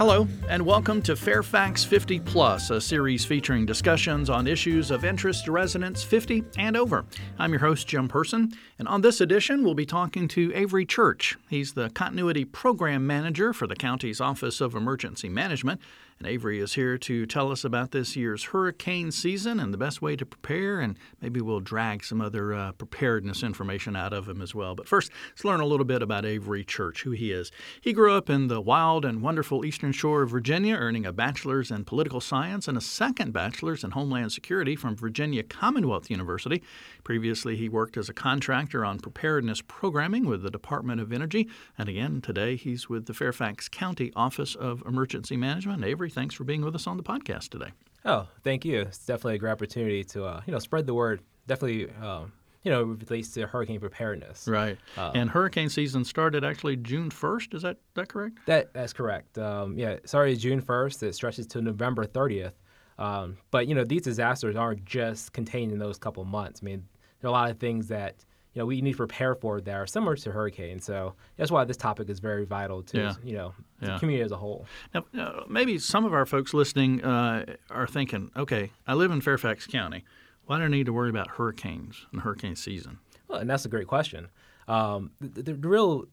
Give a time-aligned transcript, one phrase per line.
[0.00, 5.44] Hello, and welcome to Fairfax 50 Plus, a series featuring discussions on issues of interest
[5.44, 7.04] to residents 50 and over.
[7.38, 11.36] I'm your host, Jim Person, and on this edition, we'll be talking to Avery Church.
[11.50, 15.82] He's the Continuity Program Manager for the county's Office of Emergency Management.
[16.20, 20.02] And Avery is here to tell us about this year's hurricane season and the best
[20.02, 24.42] way to prepare, and maybe we'll drag some other uh, preparedness information out of him
[24.42, 24.74] as well.
[24.74, 27.50] But first, let's learn a little bit about Avery Church, who he is.
[27.80, 31.70] He grew up in the wild and wonderful eastern shore of Virginia, earning a bachelor's
[31.70, 36.62] in political science and a second bachelor's in homeland security from Virginia Commonwealth University.
[37.04, 41.48] Previously, he worked as a contractor on preparedness programming with the Department of Energy.
[41.78, 45.84] And again, today he's with the Fairfax County Office of Emergency Management.
[45.84, 47.72] Avery, thanks for being with us on the podcast today.
[48.04, 48.80] Oh, thank you.
[48.80, 51.20] It's definitely a great opportunity to uh, you know spread the word.
[51.46, 51.90] Definitely.
[52.02, 52.32] Um,
[52.62, 54.46] you know, relates to hurricane preparedness.
[54.46, 54.76] Right.
[54.98, 57.54] Um, and hurricane season started actually June 1st.
[57.54, 58.38] Is that, that correct?
[58.44, 59.38] That That's correct.
[59.38, 61.04] Um, yeah, sorry, June 1st.
[61.04, 62.52] It stretches to November 30th.
[63.00, 66.60] Um, but, you know, these disasters aren't just contained in those couple months.
[66.62, 66.84] I mean,
[67.20, 69.74] there are a lot of things that you know we need to prepare for that
[69.74, 70.84] are similar to hurricanes.
[70.84, 73.14] So that's why this topic is very vital to yeah.
[73.22, 73.94] you know yeah.
[73.94, 74.66] the community as a whole.
[74.92, 79.20] Now, uh, maybe some of our folks listening uh, are thinking, okay, I live in
[79.20, 80.04] Fairfax County.
[80.46, 82.98] Why do I need to worry about hurricanes and hurricane season?
[83.28, 84.28] Well, and that's a great question.
[84.66, 86.06] Um, the, the, the, real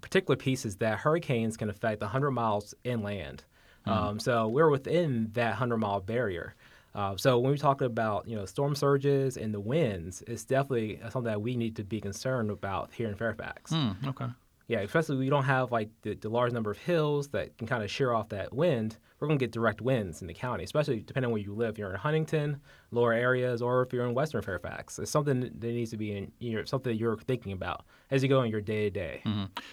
[0.00, 3.44] particular piece is that hurricanes can affect 100 miles inland.
[3.86, 3.90] Mm-hmm.
[3.90, 6.54] Um, so we're within that 100 mile barrier.
[6.94, 10.98] Uh, so when we talk about you know storm surges and the winds, it's definitely
[11.04, 13.70] something that we need to be concerned about here in Fairfax.
[13.70, 14.26] Mm, okay.
[14.70, 17.82] Yeah, especially we don't have like the, the large number of hills that can kind
[17.82, 21.00] of shear off that wind we're going to get direct winds in the county, especially
[21.00, 21.72] depending on where you live.
[21.72, 22.58] If you're in Huntington,
[22.90, 24.98] lower areas, or if you're in Western Fairfax.
[24.98, 28.22] It's something that needs to be in you know, something that you're thinking about as
[28.22, 29.22] you go in your day to day.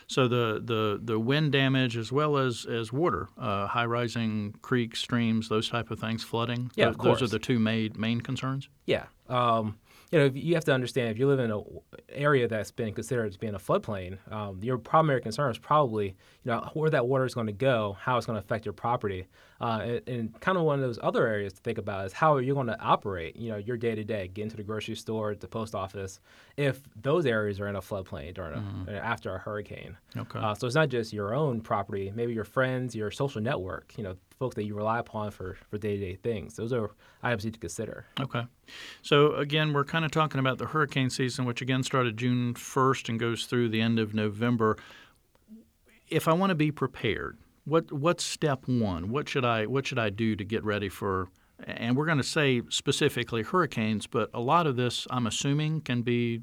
[0.08, 5.00] So the, the the wind damage as well as as water, uh, high rising creeks,
[5.00, 6.70] streams, those type of things, flooding.
[6.76, 7.20] Yeah, those, of course.
[7.22, 8.68] those are the two main main concerns.
[8.86, 9.06] Yeah.
[9.30, 9.78] Um,
[10.12, 11.64] you know, you have to understand if you live in an
[12.10, 16.52] area that's been considered as being a floodplain, um, your primary concern is probably, you
[16.52, 19.28] know, where that water is going to go, how it's going to affect your property.
[19.60, 22.34] Uh, and, and, kind of one of those other areas to think about is how
[22.34, 24.96] are you going to operate, you know, your day to day, get into the grocery
[24.96, 26.20] store, the post office,
[26.58, 28.90] if those areas are in a floodplain during a, mm-hmm.
[28.90, 29.98] after a hurricane.
[30.16, 30.40] Okay.
[30.40, 34.04] Uh, so it's not just your own property, maybe your friends, your social network, you
[34.04, 36.56] know, folks that you rely upon for for day to day things.
[36.56, 36.92] Those are
[37.24, 38.06] items you need to consider.
[38.20, 38.46] Okay.
[39.02, 43.10] So again, we're kind of talking about the hurricane season, which again started June 1st
[43.10, 44.78] and goes through the end of November.
[46.10, 49.10] If I want to be prepared, what what's step one?
[49.10, 51.30] What should I what should I do to get ready for?
[51.66, 56.04] And we're going to say specifically hurricanes, but a lot of this, I'm assuming, can
[56.04, 56.42] be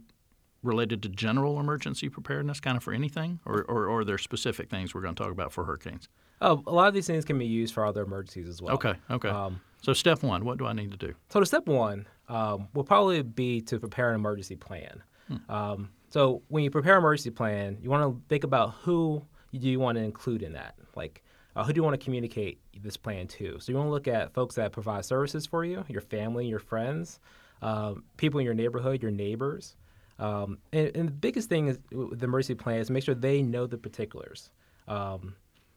[0.65, 4.71] related to general emergency preparedness, kind of for anything, or, or, or are there specific
[4.71, 6.09] things we're going to talk about for hurricanes?
[6.41, 8.75] Oh, a lot of these things can be used for other emergencies as well.
[8.75, 9.28] Okay, okay.
[9.28, 11.15] Um, so step one, what do I need to do?
[11.28, 15.03] So the step one um, will probably be to prepare an emergency plan.
[15.28, 15.53] Hmm.
[15.53, 19.69] Um, so when you prepare an emergency plan, you want to think about who do
[19.69, 20.75] you want to include in that?
[20.95, 21.22] Like,
[21.56, 23.59] uh, who do you want to communicate this plan to?
[23.61, 26.59] So you want to look at folks that provide services for you, your family, your
[26.59, 27.21] friends,
[27.62, 29.77] um, people in your neighborhood, your neighbors.
[30.19, 33.43] Um, and, and, the biggest thing is, with the emergency plan is make sure they
[33.43, 34.51] know the particulars.
[34.87, 35.34] Um,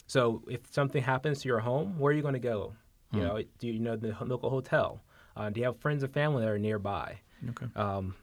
[0.07, 2.73] so if something happens to your home, where are you going to go?
[3.11, 3.25] You hmm.
[3.25, 5.01] know, do you know the local hotel?
[5.35, 7.19] Uh, do you have friends or family that are nearby?
[7.49, 7.67] Okay.
[7.75, 8.15] Um,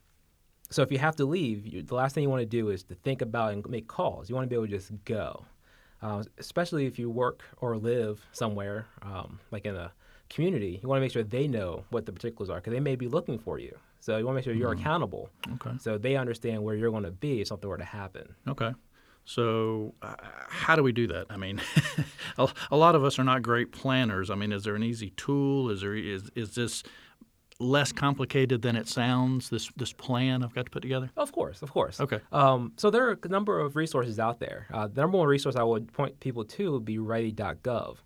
[0.71, 2.83] so if you have to leave, you, the last thing you want to do is
[2.85, 4.29] to think about and make calls.
[4.29, 5.45] You want to be able to just go,
[6.03, 9.93] uh, especially if you work or live somewhere um, like in a
[10.31, 10.81] community.
[10.83, 13.09] You want to make sure they know what the particulars are because they may be
[13.09, 13.77] looking for you.
[14.01, 14.81] So you want to make sure you're mm.
[14.81, 15.31] accountable.
[15.55, 15.77] Okay.
[15.79, 18.35] So they understand where you're going to be if something were to happen.
[18.49, 18.73] Okay.
[19.25, 20.15] So, uh,
[20.49, 21.27] how do we do that?
[21.31, 21.61] I mean,
[22.39, 24.31] a, a, lot of us are not great planners.
[24.31, 25.71] I mean, is there an easy tool?
[25.71, 26.83] Is there is is this
[27.59, 29.49] less complicated than it sounds?
[29.49, 31.11] This this plan I've got to put together.
[31.17, 32.01] Of course, of course.
[32.01, 32.21] Okay.
[32.33, 34.67] Um, so there are a number of resources out there.
[34.73, 37.97] Uh, the number one resource I would point people to would be Ready.gov,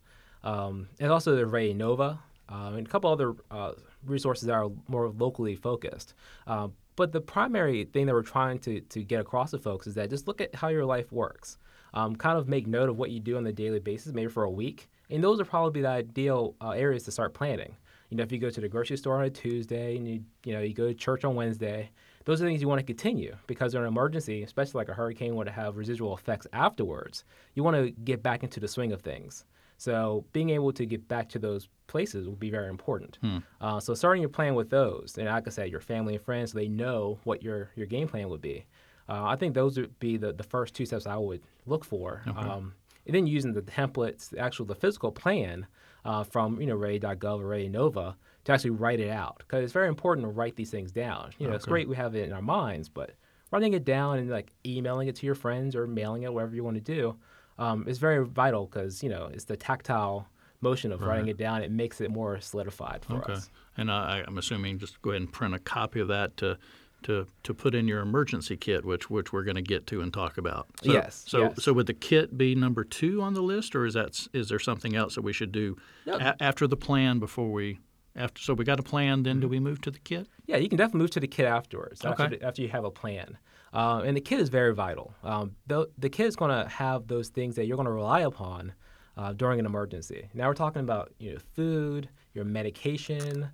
[0.45, 3.73] um, and also the Ready Nova, uh, and a couple other uh,
[4.05, 6.15] resources that are more locally focused.
[6.47, 9.95] Uh, but the primary thing that we're trying to, to get across to folks is
[9.95, 11.59] that just look at how your life works.
[11.95, 14.45] Um, kind of make note of what you do on a daily basis, maybe for
[14.45, 14.91] a week.
[15.09, 17.77] And those are probably the ideal uh, areas to start planning.
[18.11, 20.53] You know, if you go to the grocery store on a Tuesday and you, you
[20.53, 21.91] know, you go to church on Wednesday,
[22.25, 25.35] those are things you want to continue because in an emergency, especially like a hurricane
[25.37, 27.25] would have residual effects afterwards,
[27.55, 29.45] you want to get back into the swing of things.
[29.79, 33.19] So being able to get back to those places will be very important.
[33.21, 33.39] Hmm.
[33.61, 36.53] Uh, so starting your plan with those, and like I said, your family and friends,
[36.53, 38.67] so they know what your your game plan would be.
[39.09, 42.23] Uh, I think those would be the, the first two steps I would look for.
[42.29, 42.39] Okay.
[42.39, 42.75] Um,
[43.07, 45.67] and then using the templates, the actual the physical plan
[46.05, 49.73] uh, from you know ready.gov or Ready Nova to actually write it out because it's
[49.73, 51.31] very important to write these things down.
[51.39, 53.13] You know, it's great we have it in our minds, but
[53.51, 56.65] writing it down and like emailing it to your friends or mailing it, whatever you
[56.65, 57.17] want to do,
[57.59, 60.29] um, is very vital because you know it's the tactile
[60.61, 61.63] motion of writing it down.
[61.63, 63.35] It makes it more solidified for Okay.
[63.35, 63.49] us.
[63.77, 66.59] And I, I'm assuming just go ahead and print a copy of that to
[67.05, 70.13] to to put in your emergency kit, which which we're going to get to and
[70.13, 70.67] talk about.
[70.83, 71.63] So, Yes, So yes.
[71.63, 74.59] so would the kit be number two on the list, or is that is there
[74.59, 75.77] something else that we should do
[76.07, 76.15] No.
[76.17, 77.79] a- after the plan before we
[78.17, 78.43] after?
[78.43, 79.41] So we got a plan, then Mm-hmm.
[79.43, 80.27] do we move to the kit?
[80.47, 82.29] Yeah, you can definitely move to the kit afterwards Okay.
[82.31, 83.39] the, after you have a plan.
[83.73, 85.15] Uh, and the kit is very vital.
[85.23, 88.21] Um, the, the kit is going to have those things that you're going to rely
[88.21, 88.73] upon
[89.17, 90.29] uh, during an emergency.
[90.33, 93.51] Now we're talking about you know food, your medication,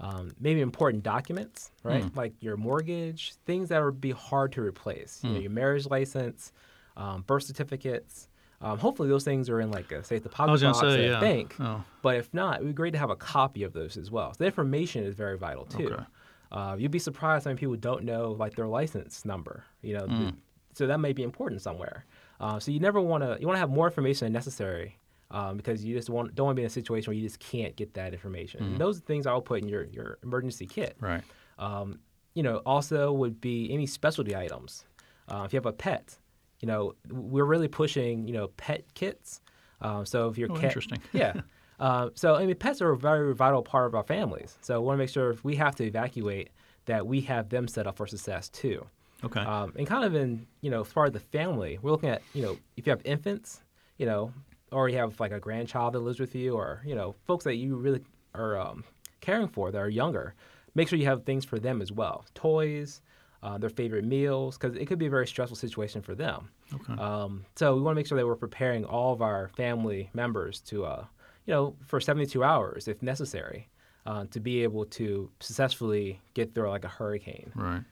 [0.00, 2.04] um, maybe important documents, right?
[2.14, 5.20] Like your mortgage, things that would be hard to replace.
[5.22, 6.52] You know, your marriage license,
[6.96, 8.28] um, birth certificates.
[8.60, 10.86] Um, hopefully, those things are in like a safe deposit I was gonna box.
[10.86, 11.20] say, at a yeah.
[11.20, 11.56] bank.
[11.60, 11.82] Oh.
[12.02, 14.32] But if not, it would be great to have a copy of those as well.
[14.32, 15.88] So the information is very vital too.
[15.88, 16.04] Okay.
[16.52, 19.64] Uh, you'd be surprised how many people don't know like their license number.
[19.82, 20.34] You know, the-
[20.74, 22.04] so that may be important somewhere.
[22.40, 23.36] Uh, so you never want to.
[23.40, 24.96] You want to have more information than necessary
[25.32, 27.40] um, because you just want, don't want to be in a situation where you just
[27.40, 28.62] can't get that information.
[28.62, 30.96] And those are things I'll put in your your emergency kit.
[31.00, 31.22] Right.
[31.58, 31.98] Um,
[32.34, 34.84] you know, also would be any specialty items.
[35.26, 36.16] Uh, if you have a pet,
[36.60, 39.40] you know, we're really pushing, you know, pet kits.
[39.80, 40.98] Um, so if your Oh, cat, interesting.
[41.12, 41.32] yeah.
[41.78, 44.56] Uh, so I mean, pets are a very vital part of our families.
[44.60, 46.50] So we want to make sure if we have to evacuate,
[46.86, 48.84] that we have them set up for success too.
[49.22, 49.40] Okay.
[49.40, 52.22] Um, and kind of in, you know, as far as the family, we're looking at,
[52.34, 53.62] you know, if you have infants,
[53.98, 54.32] you know,
[54.72, 57.56] or you have like a grandchild that lives with you, or you know, folks that
[57.56, 58.02] you really
[58.34, 58.84] are um,
[59.20, 60.34] caring for that are younger,
[60.74, 63.02] make sure you have things for them as well, toys,
[63.42, 66.48] uh, their favorite meals, because it could be a very stressful situation for them.
[66.74, 67.00] okay.
[67.00, 70.60] Um, so we want to make sure that we're preparing all of our family members
[70.62, 71.04] to, uh,
[71.48, 73.68] you know, for 72 hours if necessary,
[74.04, 77.50] uh, to be able to successfully get through like a hurricane.
[77.54, 77.82] Right.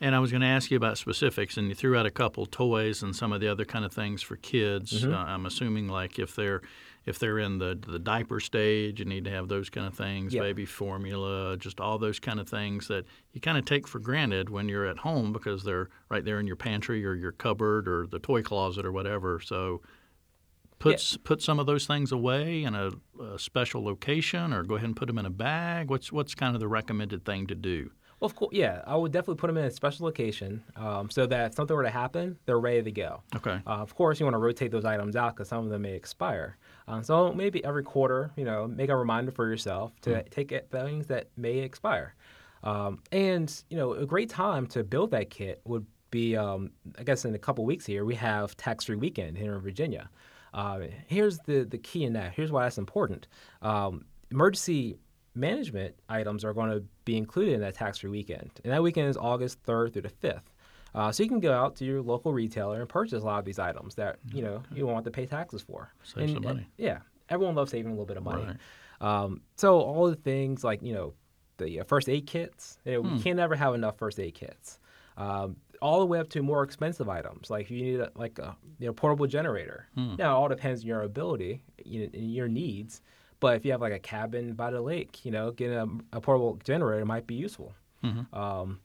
[0.00, 2.46] And I was going to ask you about specifics, and you threw out a couple
[2.46, 5.02] toys and some of the other kind of things for kids.
[5.04, 5.14] Mm-hmm.
[5.14, 6.62] Uh, I'm assuming like if they're
[7.06, 10.34] if they're in the the diaper stage, you need to have those kind of things,
[10.34, 10.42] Yeah.
[10.42, 14.50] baby formula, just all those kind of things that you kind of take for granted
[14.50, 18.06] when you're at home because they're right there in your pantry or your cupboard or
[18.06, 19.40] the toy closet or whatever.
[19.40, 19.82] So.
[20.78, 22.90] Put, s put some of those things away in a,
[23.20, 25.90] a special location, or go ahead and put them in a bag.
[25.90, 27.90] What's what's kind of the recommended thing to do?
[28.20, 31.24] Well, of course, yeah, I would definitely put them in a special location um, so
[31.26, 33.22] that if something were to happen, they're ready to go.
[33.36, 33.60] Okay.
[33.64, 35.94] Uh, of course, you want to rotate those items out because some of them may
[35.94, 36.58] expire.
[36.88, 40.68] Um, so maybe every quarter, you know, make a reminder for yourself to take it-
[40.70, 42.16] things that may expire.
[42.64, 47.04] Um, and you know, a great time to build that kit would be, um, I
[47.04, 50.10] guess, in a couple weeks here, we have tax-free weekend here in Virginia.
[50.54, 52.32] Uh, here's the the key in that.
[52.34, 53.28] Here's why that's important.
[53.62, 54.98] Um, emergency
[55.34, 59.16] management items are going to be included in that tax-free weekend, and that weekend is
[59.16, 60.42] August 3rd through the 5th.
[60.94, 63.44] Uh, so you can go out to your local retailer and purchase a lot of
[63.44, 65.92] these items that you know you want to pay taxes for.
[66.02, 66.66] Save And, some money.
[66.78, 66.98] yeah,
[67.28, 68.44] everyone loves saving a little bit of money.
[68.44, 68.56] Right.
[69.00, 71.14] Um, so all the things like you know
[71.58, 73.16] the uh, first aid kits, you know, Hmm.
[73.16, 74.78] we can't ever have enough first aid kits.
[75.16, 78.38] Um, all the way up to more expensive items, like if you need a, like
[78.38, 79.86] a you know portable generator.
[79.94, 80.16] Hmm.
[80.16, 83.02] Now it all depends on your ability you know, and your needs.
[83.40, 85.76] But if you have like a cabin by the lake, you know, getting
[86.12, 87.72] a, a portable generator might be useful.
[88.04, 88.34] Mm-hmm.
[88.36, 88.80] Um,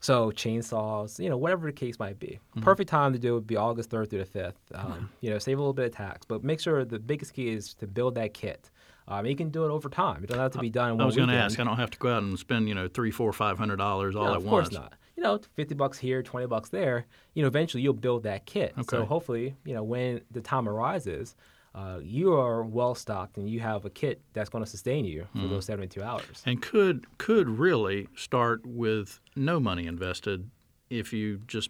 [0.00, 2.40] so chainsaws, you know, whatever the case might be.
[2.52, 2.62] Mm-hmm.
[2.62, 4.54] Perfect time to do it would be August 3rd through the 5th.
[4.74, 7.50] Um, You know, save a little bit of tax, but make sure the biggest key
[7.50, 8.70] is to build that kit.
[9.08, 10.22] Um, you can do it over time.
[10.24, 11.58] It doesn't have to be done one I was going to ask.
[11.60, 14.14] I don't have to go out and spend you know three, four, five hundred dollars
[14.16, 14.68] all No, at of once.
[14.68, 14.94] course not.
[15.20, 17.04] You know, 50 bucks here, 20 bucks there.
[17.34, 18.72] You know, eventually you'll build that kit.
[18.88, 21.36] So hopefully, you know, when the time arises,
[21.74, 25.26] uh, you are well stocked and you have a kit that's going to sustain you
[25.32, 25.50] for Mm-hmm.
[25.50, 26.42] those 72 hours.
[26.46, 30.48] And could could really start with no money invested
[30.88, 31.68] if you just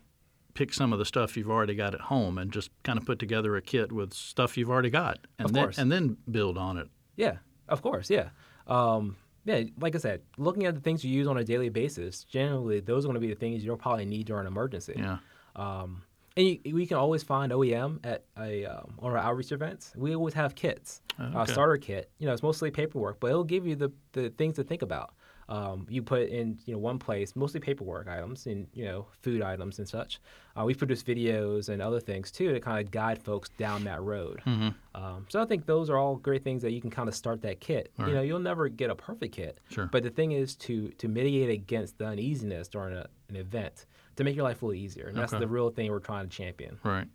[0.55, 3.19] pick some of the stuff you've already got at home and just kind of put
[3.19, 5.77] together a kit with stuff you've already got and Of then course.
[5.79, 6.87] and then build on it.
[7.17, 7.39] Yeah,
[7.69, 8.11] of course.
[8.11, 8.29] Yeah.
[8.69, 12.25] Um, yeah, like I said, looking at the things you use on a daily basis,
[12.25, 14.95] generally those are going to be the things you'll probably need during an emergency.
[14.97, 15.19] Yeah.
[15.57, 16.03] Um,
[16.37, 19.93] and you, we can always find OEM at a um, on our outreach events.
[19.97, 22.11] We always have kits, Oh, uh, starter kit.
[22.19, 25.13] You know, it's mostly paperwork, but it'll give you the, the things to think about.
[25.51, 29.43] Um, you put in you know one place, mostly paperwork items and you know food
[29.43, 30.21] items and such.
[30.57, 34.01] Uh, we produce videos and other things too to kind of guide folks down that
[34.01, 34.41] road.
[34.47, 34.69] Mm-hmm.
[34.95, 37.43] Um, so I think those are all great things that you can kind of start
[37.43, 37.93] that kit.
[37.99, 38.09] Right.
[38.09, 39.87] You know, you'll never get a perfect kit, Sure.
[39.87, 43.87] but the thing is to to mitigate against the uneasiness during a, an event.
[44.17, 45.07] to make your life a little easier.
[45.09, 45.41] And that's Okay.
[45.41, 46.79] the real thing we're trying to champion.
[46.85, 47.07] Right.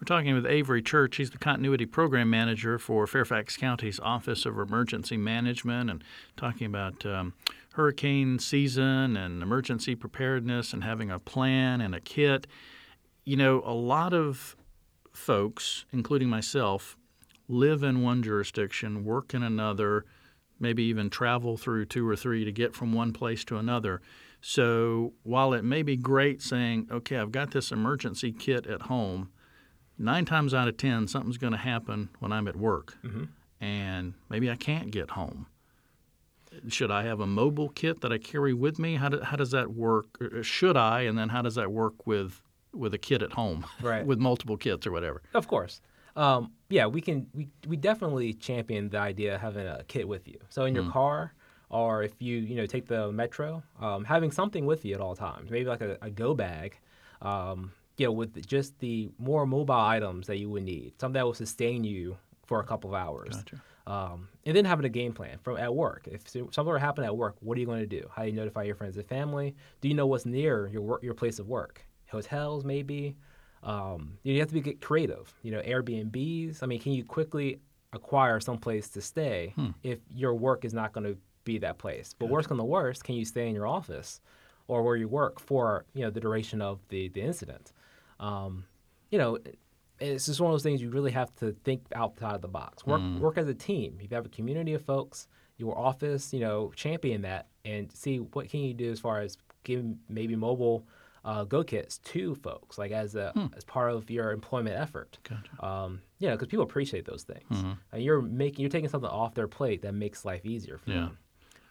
[0.00, 1.16] We're talking with Avery Church.
[1.16, 6.04] He's the continuity program manager for Fairfax County's Office of Emergency Management and
[6.36, 7.34] talking about um,
[7.74, 12.46] hurricane season and emergency preparedness and having a plan and a kit.
[13.24, 14.56] You know, a lot of
[15.12, 16.96] folks, including myself,
[17.48, 20.04] live in one jurisdiction, work in another,
[20.60, 24.00] maybe even travel through two or three to get from one place to another.
[24.40, 29.30] So while it may be great saying, okay, I've got this emergency kit at home,
[29.98, 32.96] nine times out of ten, something's going to happen when I'm at work,
[33.60, 35.46] and maybe I can't get home.
[36.68, 38.96] Should I have a mobile kit that I carry with me?
[38.96, 40.06] How, do, how does that work?
[40.20, 41.02] Or Should I?
[41.02, 42.40] And then how does that work with
[42.72, 44.04] with a kit at home, Right.
[44.10, 45.22] with multiple kits or whatever?
[45.34, 45.80] Of course.
[46.16, 47.26] Um, yeah, we can.
[47.34, 50.38] We, we definitely champion the idea of having a kit with you.
[50.48, 51.32] So in your car,
[51.70, 55.14] or if you you know take the metro, um, having something with you at all
[55.14, 55.50] times.
[55.50, 56.78] Maybe like a, a go bag,
[57.22, 61.24] um, you know, with just the more mobile items that you would need, something that
[61.24, 63.36] will sustain you for a couple of hours.
[63.36, 63.62] Gotcha.
[63.86, 66.06] Um, and then having a game plan from at work.
[66.10, 68.08] If something were to happen at work, what are you going to do?
[68.14, 69.56] How do you notify your friends and family?
[69.80, 71.82] Do you know what's near your work, your place of work?
[72.10, 73.16] Hotels, maybe.
[73.62, 75.32] Um, you have to be get creative.
[75.42, 76.62] You know, Airbnbs.
[76.62, 77.60] I mean, can you quickly
[77.94, 82.14] acquire some place to stay if your work is not going to be that place?
[82.16, 84.20] But worst come to worst, can you stay in your office
[84.68, 87.72] or where you work for you know the duration of the the incident?
[88.20, 88.64] Um,
[89.10, 89.38] you know,
[90.00, 92.86] it's just one of those things you really have to think outside of the box.
[92.86, 93.98] Work work as a team.
[94.00, 98.18] If you have a community of folks, your office, you know, champion that and see
[98.20, 100.86] what can you do as far as giving maybe mobile
[101.24, 105.18] uh, go kits to folks, like as a as part of your employment effort.
[105.28, 105.64] Gotcha.
[105.66, 107.64] Um, you know, because people appreciate those things.
[107.92, 110.96] And you're making you're taking something off their plate that makes life easier for Yeah.
[111.00, 111.18] them.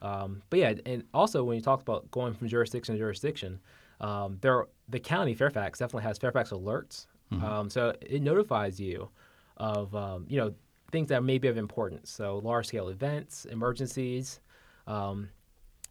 [0.01, 3.59] Um, but yeah, and also when you talk about going from jurisdiction to jurisdiction,
[3.99, 7.07] um, there the county Fairfax definitely has Fairfax alerts.
[7.43, 9.09] Um, so it notifies you
[9.57, 10.53] of um, you know
[10.91, 12.09] things that may be of importance.
[12.09, 14.39] So large scale events, emergencies.
[14.85, 15.29] Um,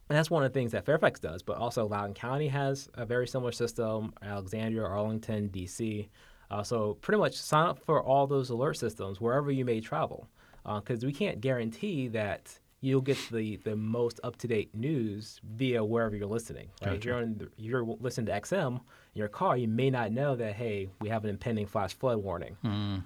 [0.09, 3.05] and that's one of the things that Fairfax does, but also Loudoun County has a
[3.05, 6.09] very similar system, Alexandria, Arlington, DC.
[6.49, 10.29] Uh, so pretty much sign up for all those alert systems wherever you may travel,
[10.65, 15.83] because we can't guarantee that you'll get the, the most up to date news via
[15.83, 16.68] wherever you're listening.
[16.85, 16.95] Right?
[16.95, 18.80] If you're on the, you're listening to XM in
[19.14, 22.56] your car, you may not know that hey, we have an impending flash flood warning.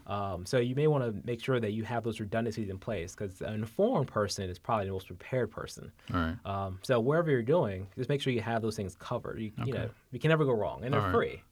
[0.06, 3.14] Um, so you may want to make sure that you have those redundancies in place,
[3.14, 5.92] because an informed person is probably the most prepared person.
[6.12, 6.36] All right.
[6.44, 9.40] Um, so wherever you're doing, just make sure you have those things covered.
[9.40, 11.14] You, you know, you can never go wrong, and they're All right.
[11.14, 11.42] free.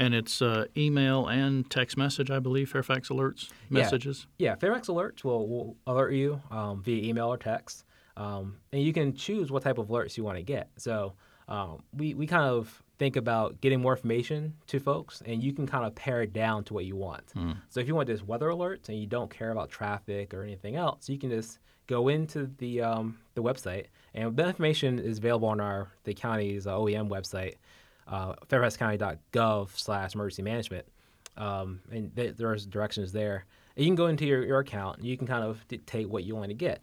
[0.00, 3.80] And it's uh, email and text message, I believe, Fairfax Alerts Yeah.
[3.82, 4.26] messages.
[4.38, 7.84] Yeah, Fairfax Alerts will, will alert you um, via email or text,
[8.16, 10.70] um, and you can choose what type of alerts you want to get.
[10.78, 11.12] So
[11.48, 15.66] um, we we kind of think about getting more information to folks, and you can
[15.66, 17.24] kind of pare it down to what you want.
[17.68, 20.76] So if you want just weather alerts and you don't care about traffic or anything
[20.76, 25.48] else, you can just go into the um, the website, and that information is available
[25.48, 27.56] on our the county's uh, OEM website,
[28.08, 30.86] uh, fairfaxcounty.gov slash emergency management.
[31.36, 33.44] Um, and th- there's directions there.
[33.76, 36.24] And you can go into your, your account and you can kind of dictate what
[36.24, 36.82] you want to get.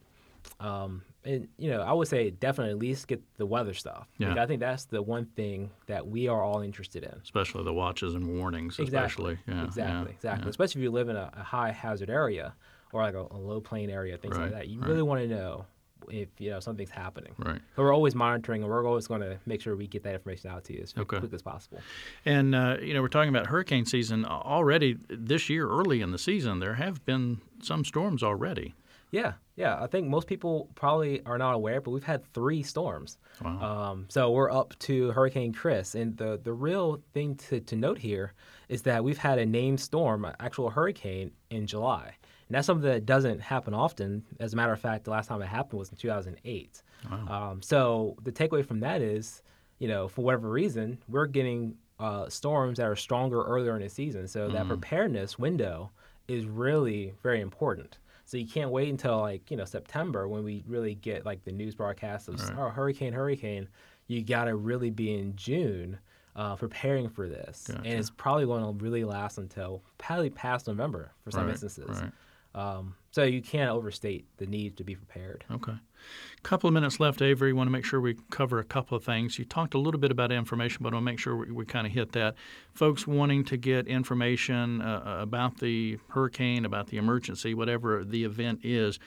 [0.59, 4.07] Um, and, you know, I would say definitely at least get the weather stuff.
[4.17, 4.29] Yeah.
[4.29, 7.13] Like, I think that's the one thing that we are all interested in.
[7.21, 9.33] Especially the watches and warnings, Exactly.
[9.33, 9.37] especially.
[9.53, 9.93] Yeah, exactly.
[10.11, 10.45] yeah, exactly.
[10.45, 10.49] yeah.
[10.49, 12.53] Especially if you live in a, a high hazard area
[12.93, 14.67] or like a, a low plain area, things Right, like that.
[14.69, 14.89] You right.
[14.89, 15.65] really want to know
[16.09, 17.33] if, you know, something's happening.
[17.37, 17.61] Right.
[17.75, 20.49] So we're always monitoring and we're always going to make sure we get that information
[20.51, 21.19] out to you as Okay.
[21.19, 21.79] quick as possible.
[22.25, 25.67] And uh, you know, we're talking about hurricane season already this year.
[25.67, 28.73] Early in the season, there have been some storms already.
[29.09, 29.81] Yeah, yeah.
[29.81, 33.17] I think most people probably are not aware, but we've had three storms.
[33.41, 33.91] Wow.
[33.91, 37.99] Um, so we're up to Hurricane Chris, and the the real thing to, to note
[37.99, 38.33] here
[38.67, 42.15] is that we've had a named storm, an actual hurricane, in July,
[42.47, 44.23] and that's something that doesn't happen often.
[44.39, 46.81] As a matter of fact, the last time it happened was in 2008.
[47.29, 49.41] Um, so the takeaway from that is,
[49.79, 53.89] you know, for whatever reason, we're getting uh, storms that are stronger earlier in the
[53.89, 54.27] season.
[54.27, 55.91] So that preparedness window
[56.27, 57.97] is really very important.
[58.25, 61.51] So you can't wait until like you know September when we really get like the
[61.53, 63.69] news broadcast of oh hurricane hurricane.
[64.07, 65.97] You got to really be in June
[66.35, 67.79] uh, preparing for this, Gotcha.
[67.87, 71.87] and it's probably going to really last until probably past November for some Right, instances.
[72.01, 72.11] right.
[72.57, 75.45] Um, so you can't overstate the need to be prepared.
[75.51, 75.71] Okay.
[75.73, 77.53] A couple of minutes left, Avery.
[77.53, 79.37] Want to make sure we cover a couple of things.
[79.37, 81.65] You talked a little bit about information, but I want to make sure we, we
[81.65, 82.35] kind of hit that.
[82.73, 88.61] Folks wanting to get information uh, about the hurricane, about the emergency, whatever the event
[88.63, 88.99] is,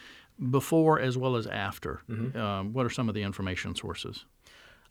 [0.50, 2.00] before as well as after.
[2.08, 4.24] Um, what are some of the information sources?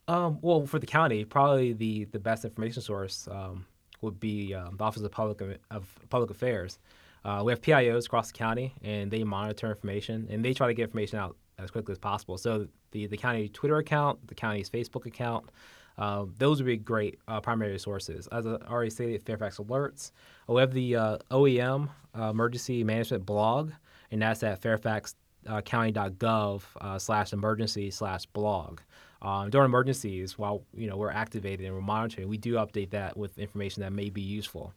[0.08, 3.66] Um, well, for the county, probably the, the best information source um,
[4.02, 6.80] would be um, the Office of Public of Public Affairs.
[7.26, 10.74] Uh, we have PIOs across the county, and they monitor information, and they try to
[10.74, 12.38] get information out as quickly as possible.
[12.38, 15.50] So the the county Twitter account, the county's Facebook account,
[15.98, 18.30] uh, those would be great uh, primary sources.
[18.32, 20.12] As I already stated, Fairfax Alerts.
[20.48, 23.74] We have the uh, OEM uh, Emergency Management blog,
[24.10, 28.80] and that's at fairfaxcounty.gov uh, slash emergency slash blog.
[29.22, 33.18] Um, during emergencies, while you know we're activated and we're monitoring, we do update that
[33.18, 34.72] with information that may be useful.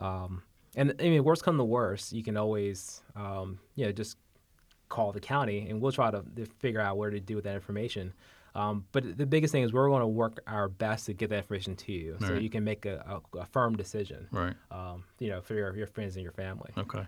[0.00, 0.42] Um,
[0.76, 4.16] and I mean, worst come to worst, you can always um, you know just
[4.88, 6.22] call the county, and we'll try to
[6.58, 8.12] figure out where to do with that information.
[8.54, 11.36] Um, but the biggest thing is we're going to work our best to get that
[11.36, 14.26] information to you, so you can make a, a, a firm decision.
[14.30, 14.54] Right.
[14.70, 16.70] Um, you know, for your, your friends and your family.
[16.78, 17.04] Okay.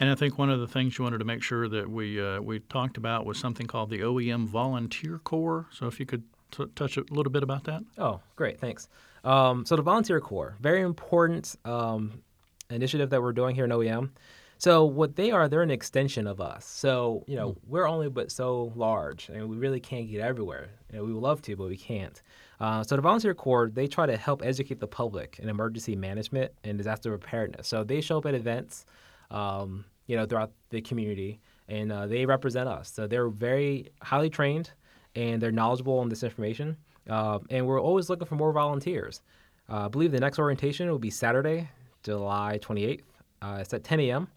[0.00, 2.40] And I think one of the things you wanted to make sure that we uh,
[2.40, 5.66] we talked about was something called the OEM Volunteer Corps.
[5.70, 7.82] So if you could t- touch a little bit about that.
[7.98, 8.58] Oh, great.
[8.58, 8.88] Thanks.
[9.22, 12.22] Um, so the Volunteer Corps, very important um,
[12.70, 14.10] initiative that we're doing here in OEM.
[14.58, 16.64] So what they are, they're an extension of us.
[16.64, 17.56] So you know, mm.
[17.66, 20.68] we're only but so large, and we really can't get everywhere.
[20.90, 22.20] You know, we would love to, but we can't.
[22.58, 26.52] Uh, so the Volunteer Corps, they try to help educate the public in emergency management
[26.64, 27.68] and disaster preparedness.
[27.68, 28.86] So they show up at events,
[29.30, 32.90] um, you know, throughout the community, and uh, they represent us.
[32.90, 34.70] So they're very highly trained,
[35.14, 36.78] and they're knowledgeable on this information.
[37.08, 39.20] Uh, and we're always looking for more volunteers.
[39.68, 41.68] Uh, I believe the next orientation will be Saturday,
[42.06, 43.02] July 28th.
[43.42, 44.28] Uh, it's at 10 a.m.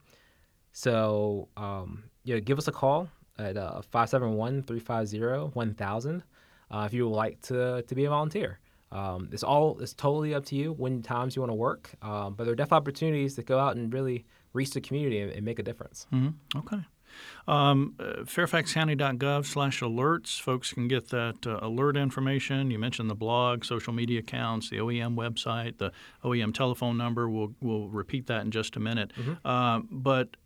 [0.71, 3.07] So, um, you know, give us a call
[3.37, 6.23] at uh, 571 350 1000
[6.71, 8.59] uh, if you would like to, to be a volunteer.
[8.91, 12.33] Um, it's all it's totally up to you when times you want to work, um,
[12.33, 15.45] but there are definitely opportunities to go out and really reach the community and, and
[15.45, 16.07] make a difference.
[16.11, 16.57] Mm-hmm.
[16.57, 16.79] Okay.
[17.47, 20.39] Um, uh, fairfaxcounty.gov slash alerts.
[20.39, 22.71] Folks can get that uh, alert information.
[22.71, 25.91] You mentioned the blog, social media accounts, the OEM website, the
[26.23, 27.29] OEM telephone number.
[27.29, 29.11] We'll, we'll repeat that in just a minute.
[29.17, 29.47] Mm-hmm.
[29.47, 30.37] Uh, but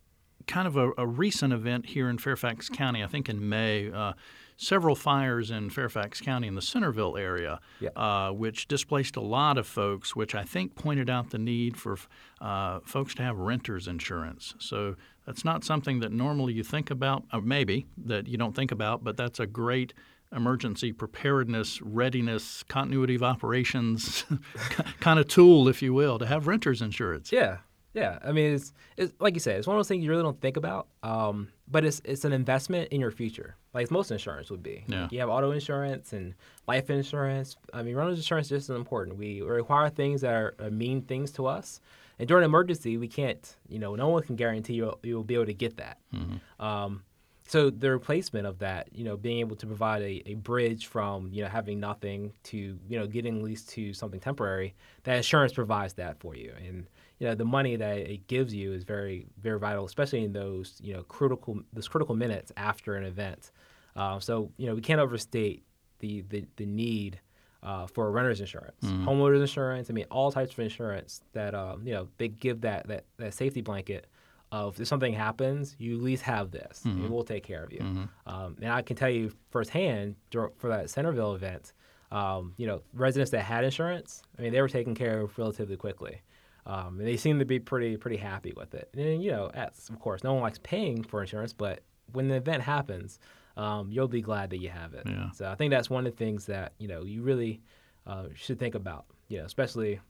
[0.46, 4.12] kind of a, a, recent event here in Fairfax County, I think in May, uh,
[4.56, 7.90] several fires in Fairfax County in the Centreville area, yeah.
[7.96, 11.98] uh, which displaced a lot of folks, which I think pointed out the need for
[12.40, 14.54] uh, folks to have renter's insurance.
[14.58, 18.72] So that's not something that normally you think about, or maybe that you don't think
[18.72, 19.94] about, but that's a great
[20.34, 24.24] emergency preparedness, readiness, continuity of operations
[25.00, 27.32] kind of tool, if you will, to have renter's insurance.
[27.32, 27.58] Yeah.
[27.94, 30.24] Yeah, I mean, it's, it's like you said, it's one of those things you really
[30.24, 34.50] don't think about, um, but it's it's an investment in your future, like most insurance
[34.50, 34.82] would be.
[34.88, 35.06] Yeah.
[35.12, 36.34] You have auto insurance and
[36.66, 37.56] life insurance.
[37.72, 39.16] I mean, renter's insurance is just as important.
[39.16, 41.80] We require things that are, are mean things to us,
[42.18, 43.56] and during an emergency, we can't.
[43.68, 45.98] You know, no one can guarantee you'll, you'll be able to get that.
[46.14, 46.64] Mm-hmm.
[46.64, 47.02] Um,
[47.46, 51.30] so the replacement of that, you know, being able to provide a, a bridge from
[51.32, 54.74] you know having nothing to you know getting at least to something temporary,
[55.04, 56.86] that insurance provides that for you, and
[57.18, 60.78] you know the money that it gives you is very very vital, especially in those
[60.82, 63.50] you know critical those critical minutes after an event.
[63.94, 65.64] Uh, so you know we can't overstate
[65.98, 67.20] the the, the need
[67.64, 69.08] uh, for renter's insurance, mm-hmm.
[69.08, 69.90] homeowners insurance.
[69.90, 73.34] I mean all types of insurance that um, you know they give that that that
[73.34, 74.06] safety blanket
[74.52, 77.02] of if something happens, you at least have this, mm-hmm.
[77.02, 77.80] and we'll take care of you.
[77.80, 78.04] Mm-hmm.
[78.26, 81.72] Um, and I can tell you firsthand for that Centreville event,
[82.12, 85.76] um, you know, residents that had insurance, I mean, they were taken care of relatively
[85.76, 86.22] quickly.
[86.66, 88.88] Um, and they seem to be pretty pretty happy with it.
[88.96, 91.80] And you know, as, of course, no one likes paying for insurance, but
[92.12, 93.18] when the event happens,
[93.56, 95.04] um, you'll be glad that you have it.
[95.06, 95.30] Yeah.
[95.32, 97.60] So I think that's one of the things that you know you really
[98.06, 99.06] uh, should think about.
[99.28, 100.00] You know, especially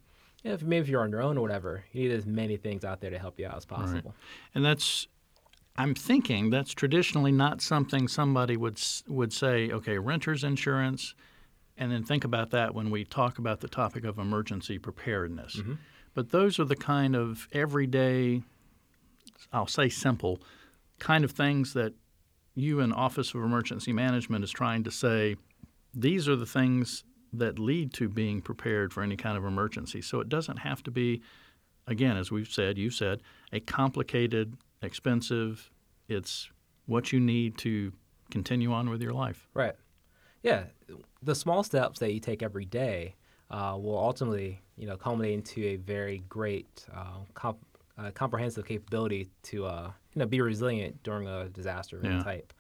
[0.43, 3.01] if maybe if you're on your own or whatever, you need as many things out
[3.01, 4.15] there to help you out as possible.
[4.15, 4.55] Right.
[4.55, 5.09] And that's
[5.77, 9.71] I'm thinking that's traditionally not something somebody would would say.
[9.71, 11.15] Okay, renter's insurance,
[11.77, 15.57] and then think about that when we talk about the topic of emergency preparedness.
[15.57, 15.75] Mm-hmm.
[16.15, 18.43] But those are the kind of everyday,
[19.53, 20.41] I'll say simple,
[21.01, 21.93] kind of things that
[22.55, 25.37] you in Office of Emergency Management is trying to say.
[25.97, 30.03] These are the things that lead to being prepared for any kind of emergency.
[30.03, 31.23] So it doesn't have to be,
[31.87, 35.71] again, as we've said, you said, a complicated, expensive.
[36.09, 36.51] It's
[36.87, 37.93] what you need to
[38.31, 39.49] continue on with your life.
[39.55, 39.75] Right.
[40.43, 40.65] Yeah.
[41.23, 43.15] The small steps that you take every day
[43.51, 49.31] uh, will ultimately, you know, culminate into a very great, uh, comp- uh, comprehensive capability
[49.43, 52.23] to, uh, you know, be resilient during a disaster of yeah.
[52.23, 52.53] type.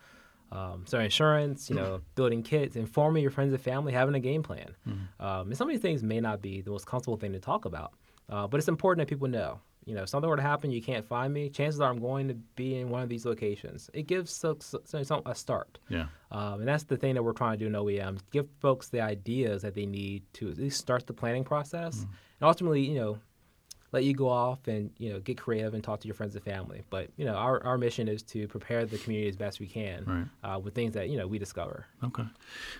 [0.52, 4.42] Um, so insurance, you know, building kits, informing your friends and family, having a game
[4.42, 4.76] plan.
[4.88, 5.24] Mm-hmm.
[5.24, 7.64] Um, and some of these things may not be the most comfortable thing to talk
[7.64, 7.94] about,
[8.28, 9.60] uh, but it's important that people know.
[9.84, 11.50] you know, if something were to happen, you can't find me.
[11.50, 13.90] Chances are I'm going to be in one of these locations.
[13.92, 15.78] It gives folks a start.
[15.88, 16.06] Yeah.
[16.30, 19.00] Um, and that's the thing that we're trying to do in OEM: give folks the
[19.00, 22.02] ideas that they need to at least start the planning process, mm.
[22.02, 23.18] and ultimately, you know,
[23.94, 26.44] let you go off and you know get creative and talk to your friends and
[26.44, 26.82] family.
[26.90, 30.04] But you know, our, our mission is to prepare the community as best we can
[30.04, 30.26] right.
[30.56, 31.86] uh, with things that you know we discover.
[32.02, 32.30] Okay, a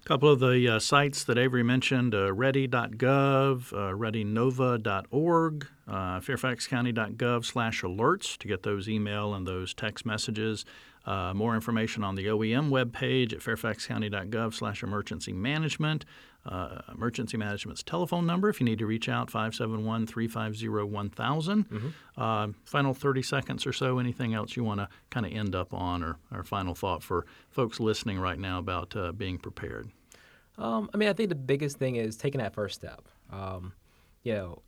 [0.05, 8.48] couple of the uh, sites that Avery mentioned: uh, ready.gov, uh, readynova.org, uh, fairfaxcounty.gov/alerts to
[8.48, 10.64] get those email and those text messages.
[11.07, 16.07] Uh, more information on the OEM webpage at fairfaxcounty.gov slash emergency management.
[16.46, 21.68] Uh, emergency management's telephone number if you need to reach out 571 350 1000.
[21.68, 21.88] Mm-hmm.
[22.18, 25.72] Uh, final 30 seconds or so, anything else you want to kind of end up
[25.72, 29.88] on or, or final thought for folks listening right now about uh, being prepared?
[30.59, 33.09] Um, I mean, I think the biggest thing is taking that first step.
[33.33, 33.72] Um,
[34.22, 34.62] you know,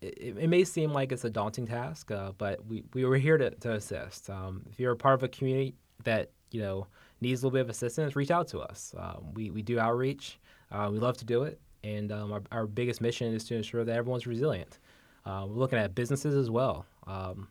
[0.00, 3.38] it, it, may seem like it's a daunting task, uh, but we, we were here
[3.38, 4.28] to, to assist.
[4.28, 6.86] Um, if you're a part of a community that, you know,
[7.20, 8.94] needs a little bit of assistance, reach out to us.
[8.98, 10.39] Um, we, we do outreach.
[10.72, 13.84] Uh, we love to do it, and um, our, our, biggest mission is to ensure
[13.84, 14.78] that everyone's resilient.
[15.26, 16.86] Uh, we're looking at businesses as well.
[17.06, 17.48] Um,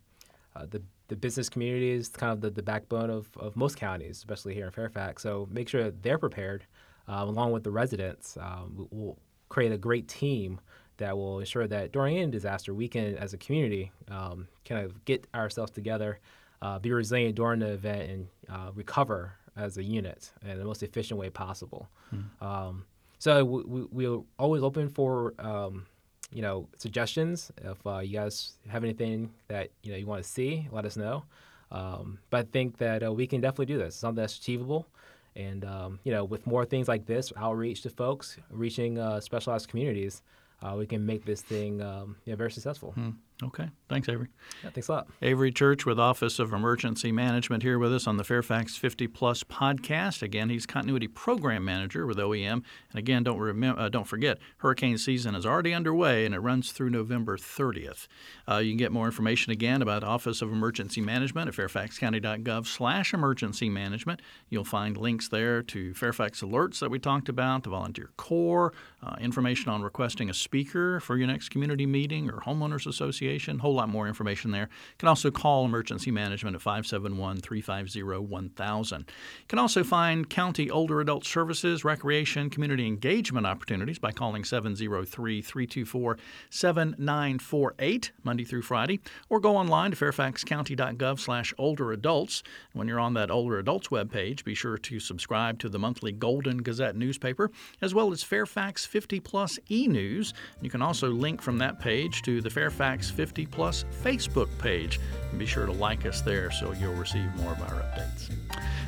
[0.55, 4.17] uh, the the business community is kind of the, the backbone of, of most counties,
[4.17, 5.23] especially here in Fairfax.
[5.23, 6.65] So make sure that they're prepared,
[7.07, 8.37] uh, along with the residents.
[8.37, 9.17] Um, we'll
[9.49, 10.61] create a great team
[10.97, 15.03] that will ensure that during any disaster, we can, as a community, um, kind of
[15.05, 16.19] get ourselves together,
[16.61, 20.83] uh, be resilient during the event, and uh, recover as a unit in the most
[20.83, 21.89] efficient way possible.
[22.13, 22.75] Mm.
[23.19, 25.85] So we, we're always open for um,
[26.31, 27.51] you know suggestions.
[27.63, 30.97] If uh, you guys have anything that you know you want to see, let us
[30.97, 31.23] know.
[31.71, 33.87] Um, but I think that uh, we can definitely do this.
[33.89, 34.87] It's something that's achievable.
[35.35, 39.67] And um, you know, with more things like this, outreach to folks, reaching uh, specialized
[39.67, 40.21] communities,
[40.61, 42.91] uh, we can make this thing um, you know, very successful.
[42.93, 43.11] Hmm.
[43.41, 43.69] Okay.
[43.87, 44.27] Thanks, Avery.
[44.63, 45.07] Yeah, thanks a lot.
[45.21, 49.45] Avery Church with Office of Emergency Management here with us on the Fairfax 50 Plus
[49.45, 50.21] podcast.
[50.21, 52.51] Again, he's Continuity Program Manager with OEM.
[52.91, 56.73] And again, don't remember, uh, don't forget, hurricane season is already underway and it runs
[56.73, 58.07] through November 30th.
[58.47, 63.13] Uh, you can get more information again about Office of Emergency Management at fairfaxcounty.gov slash
[63.13, 64.21] emergency management.
[64.49, 69.15] You'll find links there to Fairfax alerts that we talked about, the volunteer corps, uh,
[69.21, 73.59] information on requesting a speaker for your next community meeting or homeowners association Association.
[73.59, 74.63] Whole lot more information there.
[74.63, 78.99] You can also call emergency management at 571 350 1000.
[78.99, 79.05] You
[79.47, 86.17] can also find county older adult services, recreation, community engagement opportunities by calling 703 324
[86.49, 92.41] 7948 Monday through Friday, or go online to fairfaxcounty.gov slash older adults.
[92.73, 96.63] When you're on that older adults webpage, be sure to subscribe to the monthly Golden
[96.63, 100.33] Gazette newspaper, as well as Fairfax 50 Plus e News.
[100.61, 104.97] You can also link from that page to the Fairfax 50 Plus Facebook page.
[105.29, 108.29] And be sure to like us there so you'll receive more of our updates.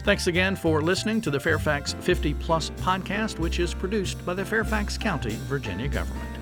[0.05, 4.45] Thanks again for listening to the Fairfax 50 Plus podcast, which is produced by the
[4.45, 6.40] Fairfax County, Virginia government.